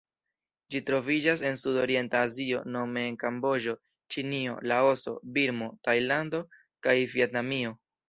Ĝi 0.75 0.79
troviĝas 0.85 1.43
en 1.49 1.59
Sudorienta 1.63 2.21
Azio 2.29 2.63
nome 2.77 3.05
en 3.11 3.19
Kamboĝo, 3.25 3.77
Ĉinio, 4.17 4.59
Laoso, 4.75 5.17
Birmo, 5.39 5.73
Tajlando 5.91 6.45
kaj 6.89 7.01
Vjetnamio. 7.17 7.81